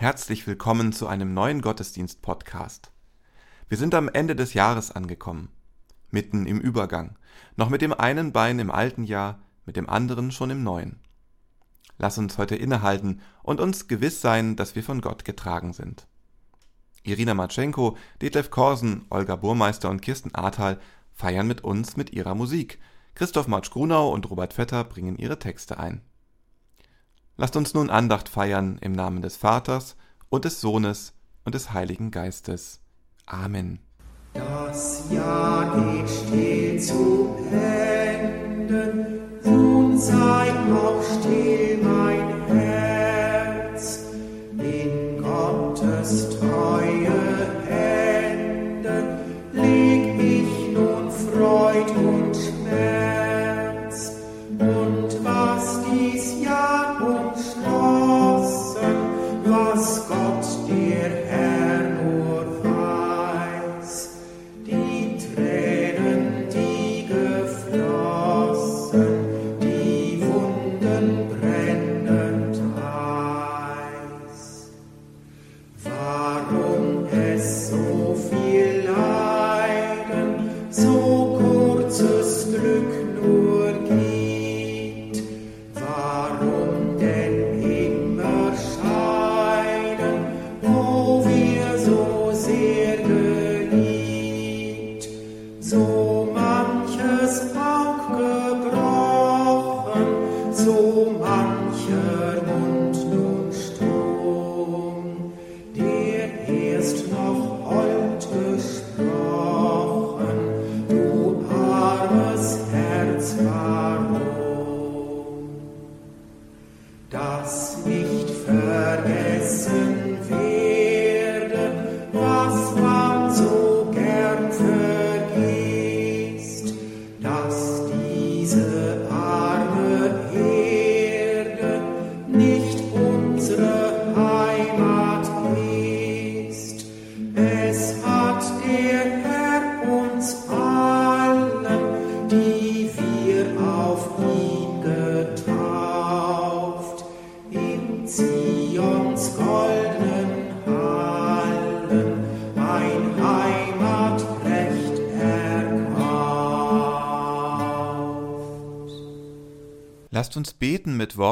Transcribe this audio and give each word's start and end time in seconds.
Herzlich 0.00 0.46
willkommen 0.46 0.94
zu 0.94 1.08
einem 1.08 1.34
neuen 1.34 1.60
Gottesdienst-Podcast. 1.60 2.90
Wir 3.68 3.76
sind 3.76 3.94
am 3.94 4.08
Ende 4.08 4.34
des 4.34 4.54
Jahres 4.54 4.90
angekommen, 4.90 5.50
mitten 6.10 6.46
im 6.46 6.58
Übergang, 6.58 7.18
noch 7.56 7.68
mit 7.68 7.82
dem 7.82 7.92
einen 7.92 8.32
Bein 8.32 8.58
im 8.60 8.70
alten 8.70 9.04
Jahr, 9.04 9.42
mit 9.66 9.76
dem 9.76 9.90
anderen 9.90 10.32
schon 10.32 10.48
im 10.48 10.62
neuen. 10.62 11.00
Lass 11.98 12.16
uns 12.16 12.38
heute 12.38 12.56
innehalten 12.56 13.20
und 13.42 13.60
uns 13.60 13.88
gewiss 13.88 14.22
sein, 14.22 14.56
dass 14.56 14.74
wir 14.74 14.82
von 14.82 15.02
Gott 15.02 15.26
getragen 15.26 15.74
sind. 15.74 16.06
Irina 17.02 17.34
Matschenko, 17.34 17.98
Detlef 18.22 18.50
Korsen, 18.50 19.04
Olga 19.10 19.36
Burmeister 19.36 19.90
und 19.90 20.00
Kirsten 20.00 20.34
Ahrtal 20.34 20.80
feiern 21.12 21.46
mit 21.46 21.62
uns 21.62 21.98
mit 21.98 22.10
ihrer 22.10 22.34
Musik. 22.34 22.78
Christoph 23.14 23.48
Matsch-Grunau 23.48 24.10
und 24.14 24.30
Robert 24.30 24.54
Vetter 24.54 24.82
bringen 24.82 25.18
ihre 25.18 25.38
Texte 25.38 25.78
ein. 25.78 26.00
Lasst 27.40 27.56
uns 27.56 27.72
nun 27.72 27.88
Andacht 27.88 28.28
feiern 28.28 28.76
im 28.82 28.92
Namen 28.92 29.22
des 29.22 29.38
Vaters 29.38 29.96
und 30.28 30.44
des 30.44 30.60
Sohnes 30.60 31.14
und 31.42 31.54
des 31.54 31.72
Heiligen 31.72 32.10
Geistes. 32.10 32.82
Amen. 33.24 33.78
Das 34.34 35.10
Jahr 35.10 35.74
geht 35.74 36.10
still 36.10 36.78
zu 36.78 37.34
Ende, 37.50 39.22
nun 39.42 39.98
sei 39.98 40.52
auch 40.70 41.02
still 41.02 41.78
mein 41.82 42.39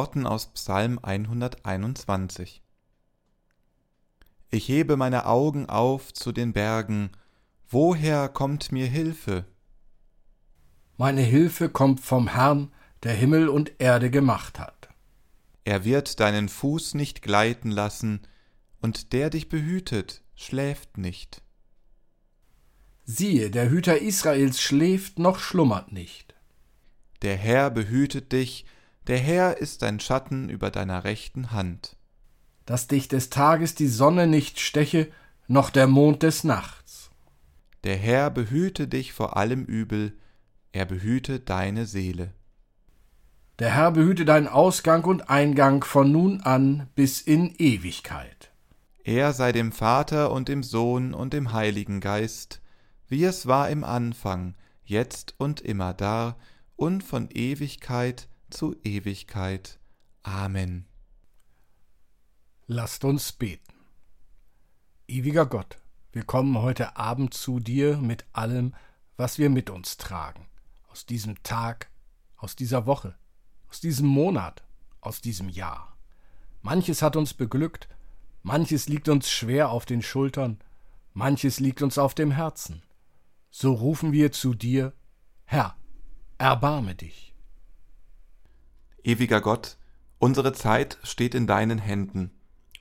Worten 0.09 0.27
aus 0.27 0.47
Psalm 0.55 0.99
121. 1.03 2.63
Ich 4.49 4.67
hebe 4.67 4.97
meine 4.97 5.27
Augen 5.27 5.69
auf 5.69 6.15
zu 6.15 6.33
den 6.33 6.55
Bergen, 6.55 7.11
woher 7.69 8.31
kommt 8.31 8.73
mir 8.73 8.87
Hilfe? 8.87 9.45
Meine 10.97 11.21
Hilfe 11.21 11.69
kommt 11.69 12.01
vom 12.01 12.29
Herrn, 12.29 12.73
der 13.03 13.13
Himmel 13.13 13.51
und 13.51 13.73
Erde 13.83 14.11
gemacht 14.11 14.59
hat. 14.59 14.89
Er 15.65 15.85
wird 15.85 16.21
deinen 16.21 16.49
Fuß 16.49 16.95
nicht 16.95 17.21
gleiten 17.21 17.71
lassen, 17.71 18.21
und 18.81 19.13
der 19.13 19.29
dich 19.29 19.51
behütet, 19.51 20.23
schläft 20.35 20.97
nicht. 20.97 21.43
Siehe, 23.05 23.51
der 23.51 23.69
Hüter 23.69 23.99
Israels 23.99 24.59
schläft 24.59 25.19
noch 25.19 25.39
schlummert 25.39 25.93
nicht. 25.93 26.35
Der 27.21 27.37
Herr 27.37 27.71
behütet 27.71 28.33
dich, 28.33 28.65
der 29.09 29.19
Herr 29.19 29.57
ist 29.57 29.83
dein 29.83 30.01
Schatten 30.01 30.51
über 30.51 30.71
deiner 30.71 31.05
rechten 31.05 31.51
Hand. 31.51 31.97
Dass 32.67 32.87
dich 32.87 33.09
des 33.09 33.31
Tages 33.31 33.75
die 33.75 33.89
Sonne 33.89 34.27
nicht 34.27 34.61
steche, 34.61 35.11
noch 35.47 35.71
der 35.71 35.87
Mond 35.87 36.23
des 36.23 36.45
Nachts. 36.45 37.11
Der 37.85 37.97
Herr 37.97 38.31
behüte 38.31 38.87
dich 38.87 39.15
vor 39.15 39.39
allem 39.39 39.65
Übel, 39.65 40.19
er 40.73 40.85
behüte 40.85 41.41
deine 41.41 41.87
Seele. 41.87 42.35
Der 43.59 43.75
Herr 43.75 43.93
behüte 43.93 44.27
deinen 44.27 44.47
Ausgang 44.47 45.05
und 45.05 45.31
Eingang 45.31 45.83
von 45.83 46.13
nun 46.13 46.43
an 46.43 46.89
bis 46.95 47.23
in 47.23 47.55
Ewigkeit. 47.57 48.53
Er 49.03 49.33
sei 49.33 49.53
dem 49.53 49.73
Vater 49.73 50.31
und 50.31 50.49
dem 50.49 50.63
Sohn 50.63 51.15
und 51.15 51.33
dem 51.33 51.55
Heiligen 51.55 52.01
Geist, 52.01 52.61
wie 53.09 53.25
es 53.25 53.47
war 53.47 53.71
im 53.71 53.85
Anfang, 53.85 54.55
jetzt 54.85 55.35
und 55.39 55.63
immer 55.63 55.95
da 55.95 56.37
und 56.77 57.03
von 57.03 57.31
Ewigkeit 57.31 58.29
zu 58.51 58.77
Ewigkeit. 58.85 59.79
Amen. 60.23 60.87
Lasst 62.67 63.05
uns 63.05 63.33
beten. 63.33 63.73
Ewiger 65.07 65.47
Gott, 65.47 65.79
wir 66.13 66.25
kommen 66.25 66.59
heute 66.59 66.97
Abend 66.97 67.33
zu 67.33 67.61
dir 67.61 67.97
mit 67.97 68.27
allem, 68.33 68.75
was 69.17 69.39
wir 69.39 69.51
mit 69.51 69.71
uns 69.71 69.97
tragen. 69.97 70.47
Aus 70.89 71.07
diesem 71.07 71.43
Tag, 71.43 71.91
aus 72.37 72.57
dieser 72.57 72.87
Woche, 72.87 73.17
aus 73.69 73.81
diesem 73.81 74.07
Monat, 74.07 74.65
aus 75.01 75.21
diesem 75.21 75.49
Jahr. 75.49 75.97
Manches 76.63 77.03
hat 77.03 77.17
uns 77.17 77.35
beglückt, 77.35 77.89
manches 78.43 78.89
liegt 78.89 79.09
uns 79.09 79.31
schwer 79.31 79.71
auf 79.71 79.87
den 79.87 80.03
Schultern, 80.03 80.59
manches 81.15 81.61
liegt 81.61 81.83
uns 81.83 81.99
auf 81.99 82.15
dem 82.15 82.31
Herzen. 82.31 82.83
So 83.51 83.73
rufen 83.73 84.13
wir 84.13 84.33
zu 84.33 84.55
dir, 84.55 84.93
Herr, 85.45 85.77
erbarme 86.37 86.95
dich. 86.95 87.28
Ewiger 89.09 89.41
Gott, 89.41 89.79
unsere 90.19 90.53
Zeit 90.53 90.99
steht 91.03 91.35
in 91.35 91.47
deinen 91.47 91.79
Händen, 91.79 92.31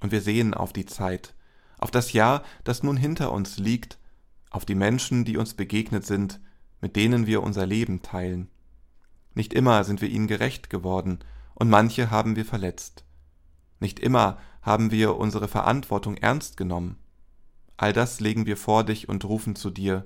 und 0.02 0.12
wir 0.12 0.20
sehen 0.20 0.54
auf 0.54 0.74
die 0.74 0.86
Zeit, 0.86 1.34
auf 1.78 1.90
das 1.90 2.12
Jahr, 2.12 2.44
das 2.66 2.84
nun 2.84 2.98
hinter 2.98 3.32
uns 3.32 3.58
liegt, 3.58 3.98
auf 4.50 4.66
die 4.66 4.76
Menschen, 4.76 5.24
die 5.24 5.38
uns 5.38 5.54
begegnet 5.54 6.06
sind, 6.06 6.42
mit 6.82 6.98
denen 6.98 7.28
wir 7.28 7.42
unser 7.42 7.66
Leben 7.66 8.02
teilen. 8.02 8.50
Nicht 9.36 9.54
immer 9.54 9.86
sind 9.86 10.02
wir 10.02 10.10
ihnen 10.10 10.28
gerecht 10.28 10.70
geworden, 10.70 11.20
und 11.56 11.70
manche 11.70 12.12
haben 12.12 12.36
wir 12.36 12.44
verletzt. 12.44 13.06
Nicht 13.80 13.98
immer 13.98 14.38
haben 14.62 14.92
wir 14.92 15.16
unsere 15.16 15.48
Verantwortung 15.48 16.18
ernst 16.18 16.58
genommen. 16.58 16.98
All 17.78 17.94
das 17.94 18.20
legen 18.20 18.46
wir 18.46 18.58
vor 18.58 18.84
dich 18.84 19.08
und 19.08 19.24
rufen 19.24 19.56
zu 19.56 19.70
dir, 19.70 20.06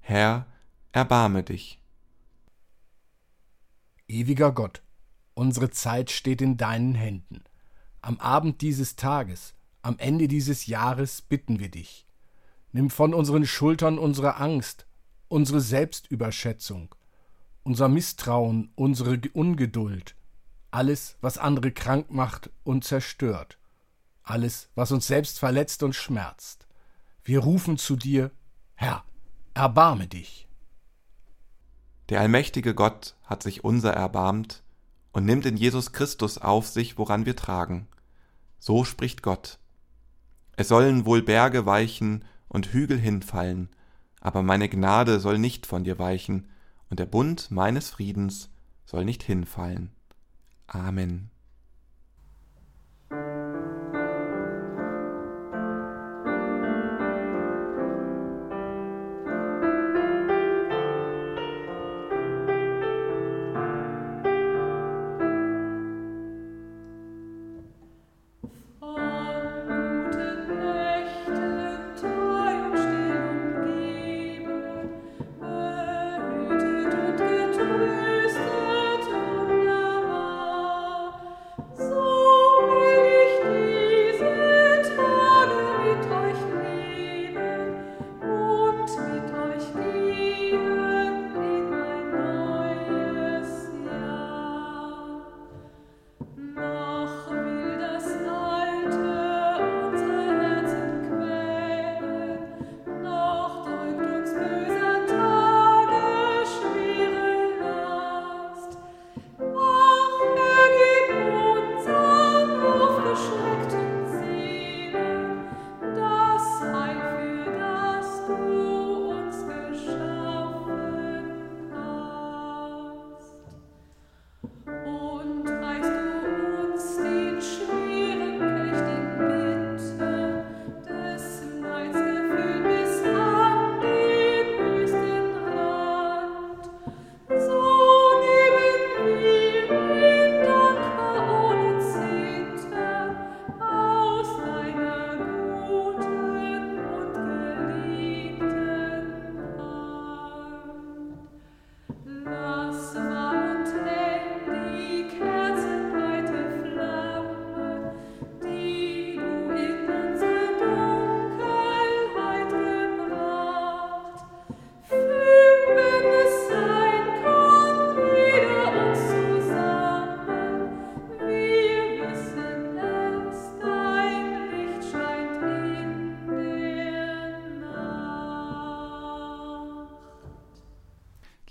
Herr, 0.00 0.48
erbarme 0.90 1.44
dich. 1.44 1.80
Ewiger 4.08 4.50
Gott, 4.50 4.82
unsere 5.34 5.70
Zeit 5.70 6.10
steht 6.10 6.42
in 6.42 6.56
deinen 6.56 6.94
Händen. 6.94 7.42
Am 8.00 8.18
Abend 8.18 8.60
dieses 8.60 8.96
Tages, 8.96 9.54
am 9.82 9.98
Ende 9.98 10.28
dieses 10.28 10.66
Jahres 10.66 11.22
bitten 11.22 11.58
wir 11.58 11.70
dich. 11.70 12.06
Nimm 12.72 12.90
von 12.90 13.14
unseren 13.14 13.46
Schultern 13.46 13.98
unsere 13.98 14.36
Angst, 14.36 14.86
unsere 15.28 15.60
Selbstüberschätzung, 15.60 16.94
unser 17.62 17.88
Misstrauen, 17.88 18.70
unsere 18.74 19.20
Ungeduld, 19.32 20.14
alles, 20.70 21.16
was 21.20 21.38
andere 21.38 21.72
krank 21.72 22.10
macht 22.10 22.50
und 22.64 22.84
zerstört. 22.84 23.58
alles, 24.24 24.68
was 24.74 24.92
uns 24.92 25.06
selbst 25.06 25.38
verletzt 25.38 25.82
und 25.82 25.94
schmerzt. 25.94 26.66
Wir 27.24 27.40
rufen 27.40 27.76
zu 27.78 27.96
dir, 27.96 28.30
Herr, 28.74 29.04
erbarme 29.54 30.06
dich. 30.06 30.48
Der 32.08 32.20
allmächtige 32.20 32.74
Gott 32.74 33.16
hat 33.24 33.42
sich 33.42 33.64
unser 33.64 33.92
erbarmt 33.92 34.62
und 35.12 35.24
nimmt 35.24 35.46
in 35.46 35.56
Jesus 35.56 35.92
Christus 35.92 36.38
auf 36.38 36.66
sich, 36.66 36.98
woran 36.98 37.26
wir 37.26 37.36
tragen. 37.36 37.86
So 38.58 38.84
spricht 38.84 39.22
Gott. 39.22 39.58
Es 40.56 40.68
sollen 40.68 41.06
wohl 41.06 41.22
Berge 41.22 41.66
weichen 41.66 42.24
und 42.48 42.72
Hügel 42.72 42.98
hinfallen, 42.98 43.68
aber 44.20 44.42
meine 44.42 44.68
Gnade 44.68 45.20
soll 45.20 45.38
nicht 45.38 45.66
von 45.66 45.84
dir 45.84 45.98
weichen, 45.98 46.48
und 46.90 46.98
der 46.98 47.06
Bund 47.06 47.50
meines 47.50 47.88
Friedens 47.88 48.50
soll 48.84 49.04
nicht 49.06 49.22
hinfallen. 49.22 49.90
Amen. 50.66 51.31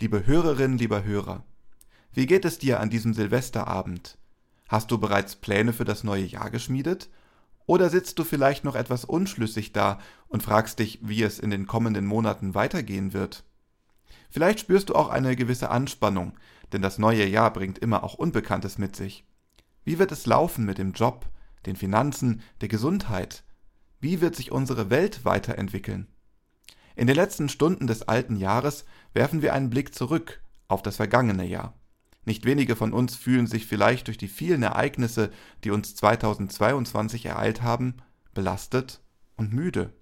Liebe 0.02 0.26
Hörerin, 0.26 0.80
lieber 0.80 1.04
Hörer, 1.04 1.44
wie 2.12 2.26
geht 2.26 2.44
es 2.44 2.58
dir 2.58 2.80
an 2.80 2.90
diesem 2.90 3.14
Silvesterabend? 3.14 4.18
Hast 4.68 4.90
du 4.90 4.98
bereits 4.98 5.36
Pläne 5.36 5.74
für 5.74 5.86
das 5.86 6.04
neue 6.04 6.24
Jahr 6.24 6.50
geschmiedet? 6.50 7.08
Oder 7.68 7.92
sitzt 7.92 8.18
du 8.18 8.24
vielleicht 8.24 8.64
noch 8.64 8.74
etwas 8.74 9.06
unschlüssig 9.06 9.74
da 9.74 10.00
und 10.28 10.42
fragst 10.42 10.80
dich, 10.80 10.98
wie 11.04 11.22
es 11.22 11.38
in 11.38 11.52
den 11.52 11.68
kommenden 11.68 12.08
Monaten 12.08 12.56
weitergehen 12.56 13.14
wird? 13.14 13.44
Vielleicht 14.32 14.62
spürst 14.62 14.90
du 14.90 14.96
auch 14.96 15.10
eine 15.10 15.36
gewisse 15.36 15.70
Anspannung, 15.70 16.34
denn 16.74 16.82
das 16.82 16.98
neue 16.98 17.28
Jahr 17.28 17.54
bringt 17.54 17.78
immer 17.78 18.04
auch 18.04 18.16
Unbekanntes 18.16 18.80
mit 18.80 18.96
sich. 18.96 19.24
Wie 19.84 20.00
wird 20.00 20.12
es 20.12 20.26
laufen 20.26 20.66
mit 20.66 20.80
dem 20.80 20.94
Job, 20.94 21.28
den 21.68 21.76
Finanzen, 21.76 22.42
der 22.62 22.70
Gesundheit? 22.70 23.44
Wie 24.00 24.20
wird 24.20 24.36
sich 24.36 24.52
unsere 24.52 24.90
Welt 24.90 25.26
weiterentwickeln? 25.26 26.08
In 26.96 27.08
den 27.08 27.16
letzten 27.16 27.50
Stunden 27.50 27.88
des 27.88 28.08
alten 28.08 28.36
Jahres 28.36 28.86
werfen 29.14 29.42
wir 29.42 29.54
einen 29.54 29.70
Blick 29.70 29.96
zurück 29.96 30.42
auf 30.68 30.82
das 30.82 30.98
vergangene 30.98 31.46
Jahr. 31.46 31.74
Nicht 32.26 32.46
wenige 32.46 32.76
von 32.76 32.94
uns 32.94 33.16
fühlen 33.16 33.48
sich 33.48 33.66
vielleicht 33.66 34.08
durch 34.08 34.18
die 34.18 34.28
vielen 34.28 34.62
Ereignisse, 34.62 35.32
die 35.64 35.72
uns 35.72 35.96
2022 35.96 37.26
ereilt 37.26 37.62
haben, 37.64 37.96
belastet 38.34 39.02
und 39.38 39.54
müde. 39.54 39.94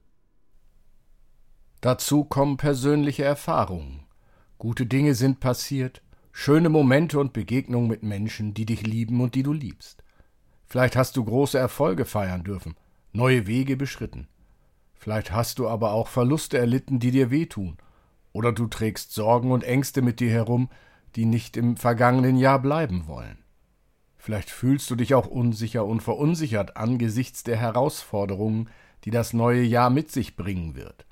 Dazu 1.82 2.26
kommen 2.26 2.58
persönliche 2.58 3.24
Erfahrungen. 3.24 4.06
Gute 4.58 4.86
Dinge 4.86 5.16
sind 5.16 5.40
passiert, 5.40 6.02
schöne 6.34 6.68
Momente 6.68 7.20
und 7.20 7.32
Begegnungen 7.32 7.88
mit 7.88 8.04
Menschen, 8.04 8.54
die 8.54 8.66
dich 8.66 8.86
lieben 8.86 9.22
und 9.22 9.34
die 9.36 9.44
du 9.44 9.54
liebst. 9.54 10.04
Vielleicht 10.66 10.98
hast 10.98 11.16
du 11.16 11.24
große 11.24 11.58
Erfolge 11.58 12.04
feiern 12.04 12.44
dürfen, 12.44 12.76
neue 13.14 13.48
Wege 13.48 13.78
beschritten. 13.78 14.28
Vielleicht 15.00 15.32
hast 15.32 15.60
du 15.60 15.68
aber 15.70 15.94
auch 15.94 16.10
Verluste 16.10 16.58
erlitten, 16.58 17.00
die 17.00 17.12
dir 17.12 17.32
wehtun 17.32 17.78
oder 18.34 18.52
du 18.52 18.68
trägst 18.68 19.14
Sorgen 19.14 19.52
und 19.52 19.64
Ängste 19.64 20.02
mit 20.02 20.20
dir 20.20 20.30
herum, 20.30 20.70
die 21.16 21.26
nicht 21.26 21.58
im 21.58 21.78
vergangenen 21.78 22.38
Jahr 22.38 22.60
bleiben 22.60 23.08
wollen. 23.08 23.40
Vielleicht 24.18 24.50
fühlst 24.50 24.90
du 24.92 24.96
dich 24.96 25.16
auch 25.16 25.28
unsicher 25.28 25.86
und 25.86 26.04
verunsichert 26.04 26.76
angesichts 26.76 27.44
der 27.44 27.56
Herausforderungen, 27.56 28.70
die 29.06 29.12
das 29.12 29.32
neue 29.32 29.64
Jahr 29.64 29.90
mit 29.90 30.12
sich 30.12 30.36
bringen 30.36 30.76
wird. 30.76 31.06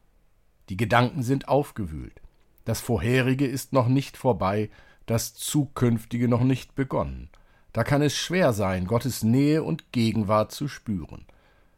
Die 0.67 0.77
Gedanken 0.77 1.23
sind 1.23 1.47
aufgewühlt. 1.47 2.21
Das 2.65 2.81
Vorherige 2.81 3.47
ist 3.47 3.71
noch 3.71 3.87
nicht 3.87 4.17
vorbei, 4.17 4.69
das 5.05 5.33
Zukünftige 5.33 6.27
noch 6.27 6.43
nicht 6.43 6.75
begonnen. 6.75 7.29
Da 7.71 7.85
kann 7.85 8.01
es 8.01 8.17
schwer 8.17 8.51
sein, 8.51 8.85
Gottes 8.85 9.23
Nähe 9.23 9.63
und 9.63 9.93
Gegenwart 9.93 10.51
zu 10.51 10.67
spüren. 10.67 11.25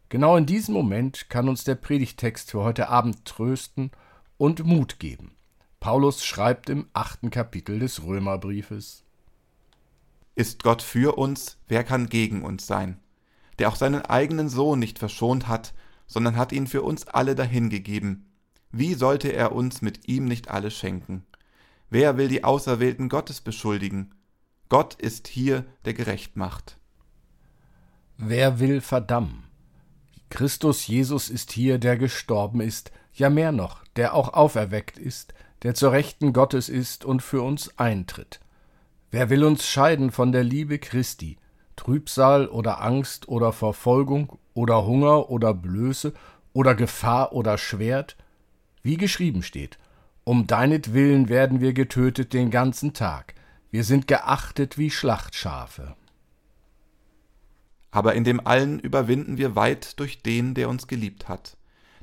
Genau 0.09 0.35
in 0.37 0.47
diesem 0.47 0.73
Moment 0.73 1.29
kann 1.29 1.47
uns 1.47 1.63
der 1.63 1.75
Predigtext 1.75 2.49
für 2.49 2.63
heute 2.63 2.89
Abend 2.89 3.25
trösten 3.25 3.91
und 4.37 4.65
Mut 4.65 4.97
geben. 4.97 5.35
Paulus 5.79 6.25
schreibt 6.25 6.69
im 6.69 6.87
achten 6.93 7.29
Kapitel 7.29 7.77
des 7.77 8.03
Römerbriefes 8.03 9.03
Ist 10.33 10.63
Gott 10.63 10.81
für 10.81 11.17
uns, 11.19 11.59
wer 11.67 11.83
kann 11.83 12.09
gegen 12.09 12.43
uns 12.43 12.65
sein? 12.65 12.99
Der 13.59 13.69
auch 13.69 13.75
seinen 13.75 14.01
eigenen 14.01 14.49
Sohn 14.49 14.79
nicht 14.79 14.97
verschont 14.97 15.47
hat, 15.47 15.75
sondern 16.07 16.37
hat 16.37 16.51
ihn 16.53 16.65
für 16.65 16.81
uns 16.81 17.05
alle 17.07 17.35
dahingegeben. 17.35 18.25
Wie 18.71 18.95
sollte 18.95 19.31
er 19.31 19.51
uns 19.51 19.83
mit 19.83 20.07
ihm 20.07 20.25
nicht 20.25 20.49
alle 20.49 20.71
schenken? 20.71 21.23
Wer 21.91 22.17
will 22.17 22.29
die 22.29 22.43
Auserwählten 22.43 23.09
Gottes 23.09 23.41
beschuldigen? 23.41 24.15
Gott 24.69 24.95
ist 24.95 25.27
hier, 25.27 25.65
der 25.85 25.93
gerecht 25.93 26.35
macht. 26.35 26.79
Wer 28.17 28.59
will 28.59 28.81
verdammen? 28.81 29.48
Christus 30.29 30.87
Jesus 30.87 31.29
ist 31.29 31.51
hier, 31.51 31.79
der 31.79 31.97
gestorben 31.97 32.61
ist, 32.61 32.91
ja 33.13 33.29
mehr 33.29 33.51
noch, 33.51 33.83
der 33.95 34.13
auch 34.13 34.33
auferweckt 34.33 34.97
ist, 34.97 35.33
der 35.63 35.73
zur 35.73 35.91
Rechten 35.91 36.33
Gottes 36.33 36.69
ist 36.69 37.03
und 37.03 37.21
für 37.21 37.41
uns 37.41 37.77
eintritt. 37.77 38.39
Wer 39.11 39.29
will 39.29 39.43
uns 39.43 39.67
scheiden 39.67 40.11
von 40.11 40.31
der 40.31 40.43
Liebe 40.43 40.79
Christi? 40.79 41.37
Trübsal 41.75 42.47
oder 42.47 42.81
Angst 42.81 43.27
oder 43.27 43.51
Verfolgung 43.53 44.37
oder 44.53 44.85
Hunger 44.85 45.29
oder 45.29 45.53
Blöße 45.53 46.13
oder 46.53 46.75
Gefahr 46.75 47.33
oder 47.33 47.57
Schwert? 47.57 48.17
Wie 48.83 48.97
geschrieben 48.97 49.43
steht, 49.43 49.77
um 50.23 50.45
deinetwillen 50.45 51.29
werden 51.29 51.59
wir 51.59 51.73
getötet 51.73 52.33
den 52.33 52.51
ganzen 52.51 52.93
Tag, 52.93 53.33
wir 53.71 53.83
sind 53.83 54.07
geachtet 54.07 54.77
wie 54.77 54.91
Schlachtschafe. 54.91 55.95
Aber 57.91 58.13
in 58.15 58.23
dem 58.23 58.45
allen 58.45 58.79
überwinden 58.79 59.37
wir 59.37 59.55
weit 59.55 59.99
durch 59.99 60.21
den, 60.21 60.53
der 60.53 60.69
uns 60.69 60.87
geliebt 60.87 61.27
hat. 61.27 61.57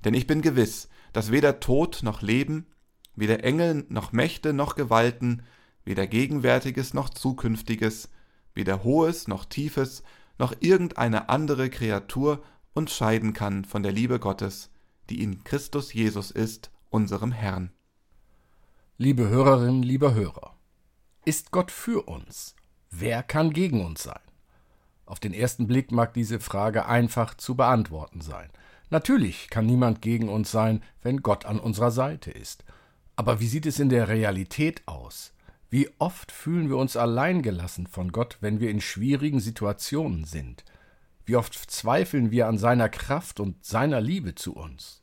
Denn 0.04 0.14
ich 0.14 0.26
bin 0.26 0.42
gewiss, 0.42 0.88
dass 1.12 1.32
weder 1.32 1.60
Tod 1.60 2.00
noch 2.02 2.22
Leben, 2.22 2.66
weder 3.14 3.44
Engel 3.44 3.86
noch 3.88 4.12
Mächte 4.12 4.52
noch 4.52 4.74
Gewalten, 4.74 5.42
weder 5.84 6.06
Gegenwärtiges 6.06 6.94
noch 6.94 7.08
Zukünftiges, 7.08 8.10
weder 8.54 8.84
Hohes 8.84 9.28
noch 9.28 9.44
Tiefes, 9.44 10.02
noch 10.38 10.54
irgendeine 10.60 11.28
andere 11.28 11.70
Kreatur 11.70 12.42
uns 12.74 12.94
scheiden 12.94 13.32
kann 13.32 13.64
von 13.64 13.82
der 13.82 13.92
Liebe 13.92 14.18
Gottes, 14.18 14.70
die 15.08 15.22
in 15.22 15.44
Christus 15.44 15.94
Jesus 15.94 16.30
ist, 16.30 16.70
unserem 16.90 17.32
Herrn. 17.32 17.70
Liebe 18.98 19.28
Hörerinnen, 19.28 19.82
lieber 19.82 20.14
Hörer, 20.14 20.56
ist 21.24 21.50
Gott 21.50 21.70
für 21.70 22.02
uns? 22.02 22.54
Wer 22.90 23.22
kann 23.22 23.52
gegen 23.52 23.84
uns 23.84 24.02
sein? 24.02 24.20
Auf 25.06 25.20
den 25.20 25.32
ersten 25.32 25.68
Blick 25.68 25.92
mag 25.92 26.12
diese 26.14 26.40
Frage 26.40 26.86
einfach 26.86 27.34
zu 27.34 27.54
beantworten 27.54 28.20
sein. 28.20 28.50
Natürlich 28.90 29.48
kann 29.50 29.64
niemand 29.66 30.02
gegen 30.02 30.28
uns 30.28 30.50
sein, 30.50 30.82
wenn 31.02 31.22
Gott 31.22 31.46
an 31.46 31.58
unserer 31.58 31.90
Seite 31.90 32.30
ist. 32.30 32.64
Aber 33.14 33.40
wie 33.40 33.46
sieht 33.46 33.66
es 33.66 33.78
in 33.78 33.88
der 33.88 34.08
Realität 34.08 34.82
aus? 34.86 35.32
Wie 35.70 35.88
oft 35.98 36.30
fühlen 36.30 36.68
wir 36.68 36.76
uns 36.76 36.96
alleingelassen 36.96 37.86
von 37.86 38.12
Gott, 38.12 38.38
wenn 38.40 38.60
wir 38.60 38.70
in 38.70 38.80
schwierigen 38.80 39.40
Situationen 39.40 40.25
sind? 40.25 40.64
Wie 41.25 41.36
oft 41.36 41.54
zweifeln 41.54 42.30
wir 42.30 42.46
an 42.46 42.58
seiner 42.58 42.88
Kraft 42.88 43.40
und 43.40 43.64
seiner 43.64 44.00
Liebe 44.00 44.34
zu 44.34 44.54
uns? 44.54 45.02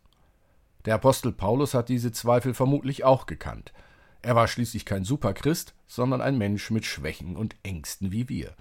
Der 0.86 0.96
Apostel 0.96 1.32
Paulus 1.32 1.74
hat 1.74 1.90
diese 1.90 2.12
Zweifel 2.12 2.54
vermutlich 2.54 3.04
auch 3.04 3.26
gekannt. 3.26 3.74
Er 4.22 4.36
war 4.36 4.48
schließlich 4.48 4.86
kein 4.86 5.04
Superchrist, 5.04 5.74
sondern 5.88 6.22
ein 6.22 6.38
Mensch 6.38 6.72
mit 6.72 6.86
Schwächen 6.86 7.36
und 7.36 7.56
Ängsten 7.64 8.12
wie 8.12 8.30
wir. 8.30 8.56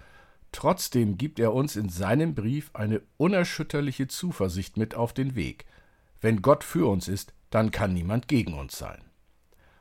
Trotzdem 0.53 1.17
gibt 1.17 1.39
er 1.41 1.55
uns 1.55 1.77
in 1.77 1.89
seinem 1.89 2.35
Brief 2.35 2.71
eine 2.75 3.01
unerschütterliche 3.17 4.07
Zuversicht 4.07 4.77
mit 4.77 4.95
auf 4.95 5.13
den 5.13 5.35
Weg. 5.35 5.65
Wenn 6.21 6.43
Gott 6.43 6.63
für 6.63 6.89
uns 6.89 7.09
ist, 7.09 7.35
dann 7.51 7.71
kann 7.71 7.95
niemand 7.95 8.29
gegen 8.29 8.55
uns 8.55 8.79
sein. 8.79 9.03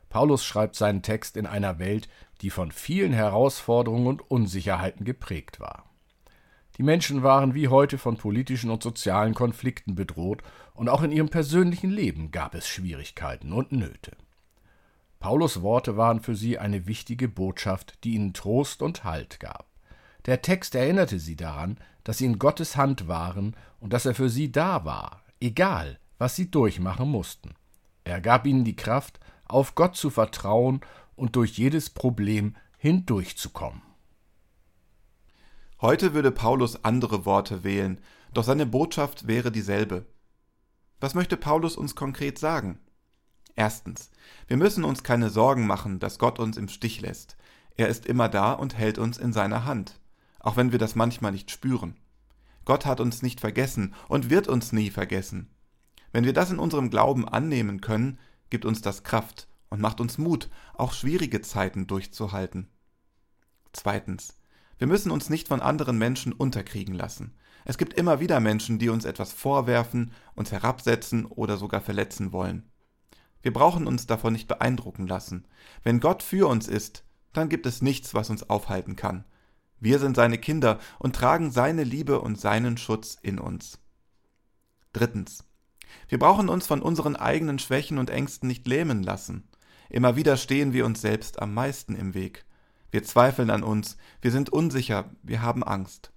Paulus 0.08 0.44
schreibt 0.44 0.74
seinen 0.74 1.02
Text 1.02 1.36
in 1.36 1.46
einer 1.46 1.78
Welt, 1.78 2.08
die 2.40 2.50
von 2.50 2.72
vielen 2.72 3.12
Herausforderungen 3.12 4.06
und 4.06 4.30
Unsicherheiten 4.30 5.04
geprägt 5.04 5.60
war. 5.60 5.88
Die 6.78 6.82
Menschen 6.82 7.22
waren 7.22 7.54
wie 7.54 7.68
heute 7.68 7.98
von 7.98 8.16
politischen 8.16 8.70
und 8.70 8.82
sozialen 8.82 9.34
Konflikten 9.34 9.94
bedroht, 9.94 10.42
und 10.74 10.88
auch 10.88 11.02
in 11.02 11.12
ihrem 11.12 11.28
persönlichen 11.28 11.90
Leben 11.90 12.30
gab 12.30 12.54
es 12.54 12.66
Schwierigkeiten 12.66 13.52
und 13.52 13.72
Nöte. 13.72 14.12
Paulus 15.18 15.62
Worte 15.62 15.96
waren 15.96 16.20
für 16.20 16.34
sie 16.34 16.58
eine 16.58 16.86
wichtige 16.86 17.28
Botschaft, 17.28 18.02
die 18.04 18.14
ihnen 18.14 18.32
Trost 18.32 18.82
und 18.82 19.04
Halt 19.04 19.38
gab. 19.38 19.71
Der 20.26 20.40
Text 20.40 20.74
erinnerte 20.74 21.18
sie 21.18 21.34
daran, 21.34 21.78
dass 22.04 22.18
sie 22.18 22.26
in 22.26 22.38
Gottes 22.38 22.76
Hand 22.76 23.08
waren 23.08 23.56
und 23.80 23.92
dass 23.92 24.06
er 24.06 24.14
für 24.14 24.28
sie 24.28 24.52
da 24.52 24.84
war, 24.84 25.22
egal, 25.40 25.98
was 26.18 26.36
sie 26.36 26.50
durchmachen 26.50 27.08
mussten. 27.08 27.54
Er 28.04 28.20
gab 28.20 28.46
ihnen 28.46 28.64
die 28.64 28.76
Kraft, 28.76 29.18
auf 29.44 29.74
Gott 29.74 29.96
zu 29.96 30.10
vertrauen 30.10 30.80
und 31.16 31.36
durch 31.36 31.58
jedes 31.58 31.90
Problem 31.90 32.56
hindurchzukommen. 32.78 33.82
Heute 35.80 36.14
würde 36.14 36.30
Paulus 36.30 36.84
andere 36.84 37.24
Worte 37.24 37.64
wählen, 37.64 38.00
doch 38.32 38.44
seine 38.44 38.66
Botschaft 38.66 39.26
wäre 39.26 39.50
dieselbe. 39.50 40.06
Was 41.00 41.14
möchte 41.14 41.36
Paulus 41.36 41.76
uns 41.76 41.96
konkret 41.96 42.38
sagen? 42.38 42.78
Erstens, 43.56 44.10
wir 44.46 44.56
müssen 44.56 44.84
uns 44.84 45.02
keine 45.02 45.28
Sorgen 45.28 45.66
machen, 45.66 45.98
dass 45.98 46.20
Gott 46.20 46.38
uns 46.38 46.56
im 46.56 46.68
Stich 46.68 47.00
lässt. 47.00 47.36
Er 47.76 47.88
ist 47.88 48.06
immer 48.06 48.28
da 48.28 48.52
und 48.52 48.78
hält 48.78 48.98
uns 48.98 49.18
in 49.18 49.32
seiner 49.32 49.64
Hand 49.64 50.00
auch 50.42 50.56
wenn 50.56 50.72
wir 50.72 50.78
das 50.78 50.94
manchmal 50.94 51.32
nicht 51.32 51.50
spüren. 51.50 51.96
Gott 52.64 52.86
hat 52.86 53.00
uns 53.00 53.22
nicht 53.22 53.40
vergessen 53.40 53.94
und 54.08 54.30
wird 54.30 54.48
uns 54.48 54.72
nie 54.72 54.90
vergessen. 54.90 55.50
Wenn 56.12 56.24
wir 56.24 56.32
das 56.32 56.50
in 56.50 56.58
unserem 56.58 56.90
Glauben 56.90 57.26
annehmen 57.26 57.80
können, 57.80 58.18
gibt 58.50 58.64
uns 58.64 58.82
das 58.82 59.02
Kraft 59.02 59.48
und 59.70 59.80
macht 59.80 60.00
uns 60.00 60.18
Mut, 60.18 60.50
auch 60.74 60.92
schwierige 60.92 61.40
Zeiten 61.40 61.86
durchzuhalten. 61.86 62.68
Zweitens. 63.72 64.36
Wir 64.78 64.86
müssen 64.86 65.10
uns 65.10 65.30
nicht 65.30 65.48
von 65.48 65.60
anderen 65.60 65.96
Menschen 65.96 66.32
unterkriegen 66.32 66.94
lassen. 66.94 67.34
Es 67.64 67.78
gibt 67.78 67.94
immer 67.94 68.20
wieder 68.20 68.40
Menschen, 68.40 68.78
die 68.78 68.88
uns 68.88 69.04
etwas 69.04 69.32
vorwerfen, 69.32 70.12
uns 70.34 70.50
herabsetzen 70.50 71.24
oder 71.24 71.56
sogar 71.56 71.80
verletzen 71.80 72.32
wollen. 72.32 72.68
Wir 73.42 73.52
brauchen 73.52 73.86
uns 73.86 74.06
davon 74.06 74.32
nicht 74.32 74.48
beeindrucken 74.48 75.06
lassen. 75.06 75.46
Wenn 75.82 76.00
Gott 76.00 76.22
für 76.22 76.48
uns 76.48 76.68
ist, 76.68 77.04
dann 77.32 77.48
gibt 77.48 77.66
es 77.66 77.82
nichts, 77.82 78.14
was 78.14 78.30
uns 78.30 78.48
aufhalten 78.50 78.96
kann. 78.96 79.24
Wir 79.82 79.98
sind 79.98 80.14
seine 80.14 80.38
Kinder 80.38 80.78
und 81.00 81.16
tragen 81.16 81.50
seine 81.50 81.82
Liebe 81.82 82.20
und 82.20 82.38
seinen 82.38 82.76
Schutz 82.76 83.18
in 83.20 83.40
uns. 83.40 83.80
Drittens. 84.92 85.42
Wir 86.06 86.20
brauchen 86.20 86.48
uns 86.48 86.68
von 86.68 86.80
unseren 86.80 87.16
eigenen 87.16 87.58
Schwächen 87.58 87.98
und 87.98 88.08
Ängsten 88.08 88.46
nicht 88.46 88.68
lähmen 88.68 89.02
lassen. 89.02 89.48
Immer 89.90 90.14
wieder 90.14 90.36
stehen 90.36 90.72
wir 90.72 90.86
uns 90.86 91.00
selbst 91.00 91.42
am 91.42 91.52
meisten 91.52 91.96
im 91.96 92.14
Weg. 92.14 92.44
Wir 92.92 93.02
zweifeln 93.02 93.50
an 93.50 93.64
uns, 93.64 93.96
wir 94.20 94.30
sind 94.30 94.50
unsicher, 94.50 95.10
wir 95.24 95.42
haben 95.42 95.64
Angst. 95.64 96.12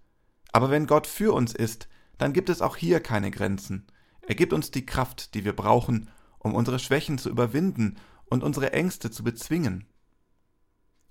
Aber 0.52 0.70
wenn 0.70 0.86
Gott 0.86 1.08
für 1.08 1.34
uns 1.34 1.52
ist, 1.52 1.88
dann 2.20 2.34
gibt 2.34 2.50
es 2.50 2.62
auch 2.62 2.76
hier 2.76 3.00
keine 3.00 3.32
Grenzen. 3.32 3.88
Er 4.28 4.36
gibt 4.36 4.54
uns 4.54 4.70
die 4.70 4.86
Kraft, 4.86 5.34
die 5.34 5.44
wir 5.44 5.56
brauchen, 5.56 6.12
um 6.38 6.54
unsere 6.54 6.78
Schwächen 6.78 7.18
zu 7.18 7.32
überwinden 7.32 7.98
und 8.26 8.44
unsere 8.44 8.74
Ängste 8.74 9.10
zu 9.10 9.24
bezwingen. 9.24 9.88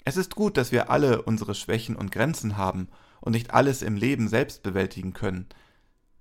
Es 0.04 0.16
ist 0.16 0.34
gut, 0.34 0.56
dass 0.56 0.70
wir 0.70 0.90
alle 0.90 1.22
unsere 1.22 1.54
Schwächen 1.54 1.96
und 1.96 2.12
Grenzen 2.12 2.56
haben 2.56 2.88
und 3.20 3.32
nicht 3.32 3.54
alles 3.54 3.82
im 3.82 3.96
Leben 3.96 4.28
selbst 4.28 4.62
bewältigen 4.62 5.14
können, 5.14 5.48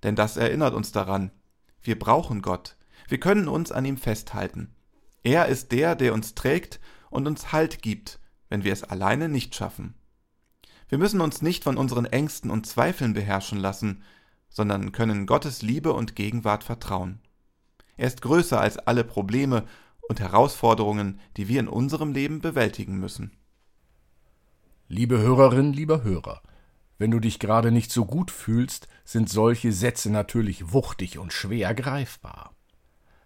denn 0.02 0.16
das 0.16 0.36
erinnert 0.36 0.74
uns 0.74 0.92
daran, 0.92 1.30
wir 1.82 1.98
brauchen 1.98 2.40
Gott, 2.40 2.76
wir 3.08 3.20
können 3.20 3.48
uns 3.48 3.72
an 3.72 3.84
ihm 3.84 3.98
festhalten. 3.98 4.74
Er 5.22 5.46
ist 5.46 5.72
der, 5.72 5.96
der 5.96 6.14
uns 6.14 6.34
trägt 6.34 6.80
und 7.10 7.26
uns 7.26 7.52
Halt 7.52 7.82
gibt, 7.82 8.20
wenn 8.48 8.64
wir 8.64 8.72
es 8.72 8.84
alleine 8.84 9.28
nicht 9.28 9.54
schaffen. 9.54 9.94
Wir 10.88 10.98
müssen 10.98 11.20
uns 11.20 11.42
nicht 11.42 11.64
von 11.64 11.76
unseren 11.76 12.06
Ängsten 12.06 12.50
und 12.50 12.66
Zweifeln 12.66 13.14
beherrschen 13.14 13.58
lassen, 13.58 14.02
sondern 14.48 14.92
können 14.92 15.26
Gottes 15.26 15.62
Liebe 15.62 15.92
und 15.92 16.16
Gegenwart 16.16 16.64
vertrauen. 16.64 17.20
Er 17.96 18.06
ist 18.06 18.22
größer 18.22 18.60
als 18.60 18.78
alle 18.78 19.04
Probleme 19.04 19.64
und 20.08 20.20
Herausforderungen, 20.20 21.20
die 21.36 21.48
wir 21.48 21.60
in 21.60 21.68
unserem 21.68 22.12
Leben 22.12 22.40
bewältigen 22.40 22.98
müssen. 22.98 23.32
Liebe 24.88 25.18
Hörerin, 25.18 25.72
lieber 25.72 26.02
Hörer, 26.02 26.42
wenn 26.98 27.10
du 27.10 27.18
dich 27.18 27.38
gerade 27.38 27.72
nicht 27.72 27.90
so 27.90 28.04
gut 28.04 28.30
fühlst, 28.30 28.86
sind 29.06 29.30
solche 29.30 29.72
Sätze 29.72 30.10
natürlich 30.10 30.72
wuchtig 30.72 31.18
und 31.18 31.32
schwer 31.32 31.74
greifbar. 31.74 32.54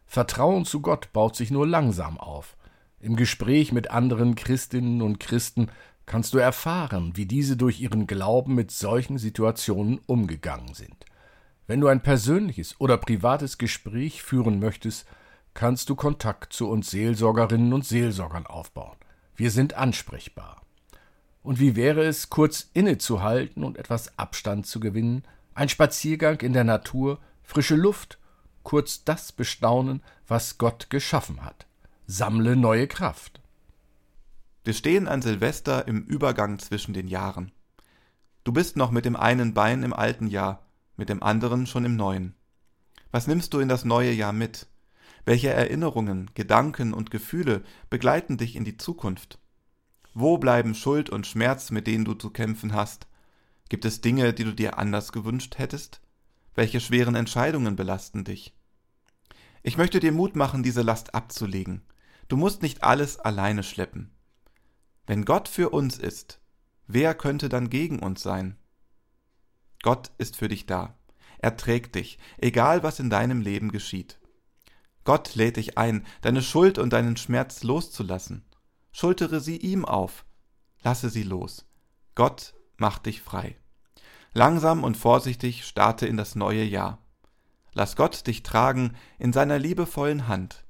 Vertrauen 0.07 0.65
zu 0.65 0.81
Gott 0.81 1.13
baut 1.13 1.35
sich 1.35 1.51
nur 1.51 1.67
langsam 1.67 2.17
auf. 2.17 2.57
Im 3.01 3.17
Gespräch 3.17 3.73
mit 3.73 3.91
anderen 3.91 4.37
Christinnen 4.37 5.03
und 5.03 5.19
Christen 5.19 5.69
kannst 6.07 6.33
du 6.33 6.39
erfahren, 6.39 7.17
wie 7.17 7.27
diese 7.27 7.57
durch 7.57 7.81
ihren 7.81 8.07
Glauben 8.07 8.55
mit 8.55 8.71
solchen 8.71 9.19
Situationen 9.19 9.99
umgegangen 10.07 10.75
sind. 10.75 11.07
Wenn 11.67 11.81
du 11.81 11.89
ein 11.89 12.05
persönliches 12.05 12.81
oder 12.81 12.97
privates 12.99 13.59
Gespräch 13.59 14.23
führen 14.23 14.61
möchtest, 14.61 15.07
kannst 15.55 15.91
du 15.91 15.97
Kontakt 15.97 16.53
zu 16.53 16.69
uns 16.69 16.89
Seelsorgerinnen 16.91 17.73
und 17.73 17.85
Seelsorgern 17.85 18.47
aufbauen. 18.47 18.97
Wir 19.35 19.51
sind 19.51 19.75
ansprechbar. 19.75 20.63
Und 21.49 21.61
wie 21.61 21.77
wäre 21.77 22.05
es, 22.05 22.29
kurz 22.29 22.69
innezuhalten 22.75 23.65
und 23.65 23.79
etwas 23.79 24.19
Abstand 24.19 24.67
zu 24.67 24.81
gewinnen, 24.81 25.23
ein 25.55 25.71
Spaziergang 25.71 26.41
in 26.41 26.53
der 26.53 26.63
Natur, 26.63 27.21
frische 27.43 27.75
Luft, 27.75 28.19
kurz 28.65 29.03
das 29.05 29.33
bestaunen, 29.33 30.03
was 30.27 30.59
Gott 30.59 30.91
geschaffen 30.91 31.43
hat. 31.43 31.67
Sammle 32.07 32.55
neue 32.55 32.87
Kraft. 32.87 33.41
Wir 34.63 34.75
stehen 34.75 35.09
an 35.09 35.23
Silvester 35.23 35.89
im 35.89 36.03
Übergang 36.03 36.59
zwischen 36.59 36.93
den 36.93 37.09
Jahren. 37.09 37.51
Du 38.45 38.53
bist 38.53 38.77
noch 38.77 38.91
mit 38.91 39.07
dem 39.07 39.17
einen 39.17 39.55
Bein 39.55 39.83
im 39.85 39.95
alten 39.95 40.27
Jahr, 40.27 40.67
mit 40.99 41.09
dem 41.09 41.23
anderen 41.23 41.67
schon 41.67 41.87
im 41.87 41.97
neuen. 41.97 42.35
Was 43.11 43.27
nimmst 43.27 43.55
du 43.55 43.61
in 43.61 43.71
das 43.71 43.87
neue 43.87 44.13
Jahr 44.13 44.35
mit? 44.35 44.67
Welche 45.25 45.49
Erinnerungen, 45.49 46.31
Gedanken 46.35 46.93
und 46.93 47.11
Gefühle 47.11 47.63
begleiten 47.89 48.37
dich 48.37 48.55
in 48.55 48.67
die 48.67 48.77
Zukunft? 48.77 49.39
Wo 50.21 50.37
bleiben 50.37 50.75
Schuld 50.75 51.11
und 51.11 51.29
Schmerz, 51.29 51.71
mit 51.71 51.87
denen 51.87 52.05
du 52.05 52.13
zu 52.13 52.31
kämpfen 52.31 52.73
hast? 52.73 53.07
Gibt 53.69 53.85
es 53.85 54.01
Dinge, 54.01 54.35
die 54.35 54.43
du 54.43 54.53
dir 54.53 54.77
anders 54.77 55.13
gewünscht 55.13 55.59
hättest? 55.59 56.01
Welche 56.57 56.81
schweren 56.81 57.15
Entscheidungen 57.15 57.77
belasten 57.77 58.25
dich? 58.25 58.53
Ich 59.63 59.79
möchte 59.79 60.01
dir 60.01 60.11
Mut 60.11 60.35
machen, 60.35 60.65
diese 60.65 60.83
Last 60.83 61.15
abzulegen. 61.15 61.83
Du 62.27 62.37
musst 62.37 62.63
nicht 62.63 62.83
alles 62.83 63.21
alleine 63.21 63.63
schleppen. 63.63 64.11
Wenn 65.07 65.25
Gott 65.25 65.47
für 65.47 65.71
uns 65.71 65.97
ist, 65.99 66.41
wer 66.89 67.15
könnte 67.15 67.49
dann 67.49 67.71
gegen 67.71 68.01
uns 68.01 68.21
sein? 68.21 68.57
Gott 69.85 70.11
ist 70.19 70.35
für 70.35 70.49
dich 70.49 70.67
da. 70.67 70.99
Er 71.39 71.57
trägt 71.57 71.95
dich, 71.95 72.19
egal 72.39 72.83
was 72.83 72.99
in 72.99 73.09
deinem 73.09 73.41
Leben 73.41 73.71
geschieht. 73.71 74.19
Gott 75.05 75.37
lädt 75.37 75.59
dich 75.59 75.79
ein, 75.79 76.05
deine 76.23 76.43
Schuld 76.43 76.79
und 76.79 76.93
deinen 76.93 77.17
Schmerz 77.17 77.63
loszulassen 77.63 78.48
schultere 78.99 79.39
sie 79.41 79.57
ihm 79.57 79.85
auf, 79.85 80.25
lasse 80.83 81.09
sie 81.09 81.23
los. 81.23 81.67
Gott 82.17 82.55
macht 82.79 83.07
dich 83.07 83.23
frei. 83.23 83.57
langsam 84.35 84.83
und 84.83 84.97
vorsichtig 84.97 85.65
starte 85.65 86.07
in 86.07 86.17
das 86.17 86.35
neue 86.35 86.65
Jahr. 86.65 86.99
Lass 87.73 87.95
Gott 87.95 88.27
dich 88.27 88.43
tragen 88.43 88.97
in 89.19 89.33
seiner 89.33 89.59
liebevollen 89.59 90.27
Hand. 90.27 90.65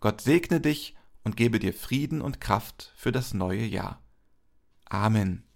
Gott 0.00 0.20
segne 0.20 0.60
dich 0.60 0.94
und 1.24 1.36
gebe 1.36 1.58
dir 1.58 1.72
Frieden 1.72 2.20
und 2.20 2.42
Kraft 2.42 2.92
für 2.94 3.10
das 3.10 3.32
neue 3.32 3.64
Jahr. 3.64 4.02
Amen. 4.84 5.49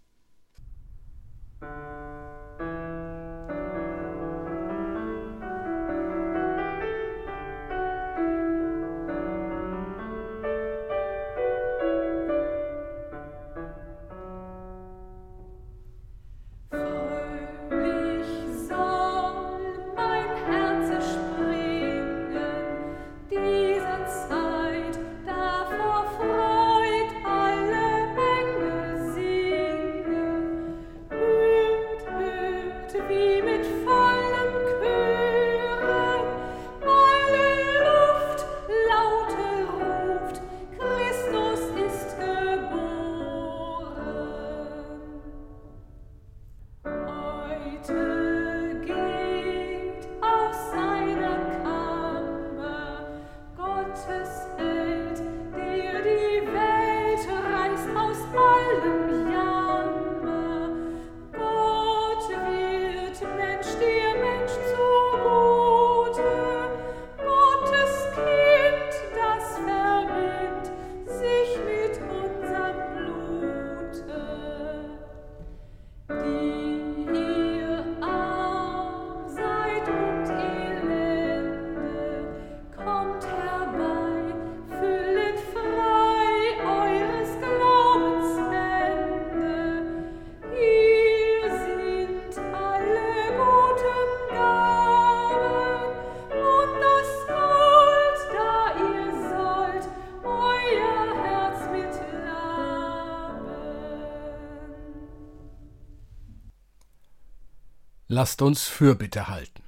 Lasst 108.16 108.42
uns 108.42 108.62
Fürbitte 108.62 109.26
halten. 109.26 109.64